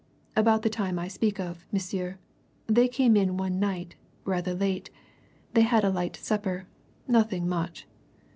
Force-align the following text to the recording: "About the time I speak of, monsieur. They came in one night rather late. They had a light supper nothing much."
"About 0.35 0.63
the 0.63 0.69
time 0.71 0.97
I 0.97 1.07
speak 1.07 1.39
of, 1.39 1.67
monsieur. 1.71 2.17
They 2.65 2.87
came 2.87 3.15
in 3.15 3.37
one 3.37 3.59
night 3.59 3.95
rather 4.25 4.55
late. 4.55 4.89
They 5.53 5.61
had 5.61 5.83
a 5.83 5.91
light 5.91 6.15
supper 6.15 6.65
nothing 7.07 7.47
much." 7.47 7.85